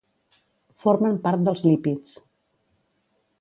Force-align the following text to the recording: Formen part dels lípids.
Formen 0.83 1.19
part 1.27 1.43
dels 1.49 1.61
lípids. 1.67 2.17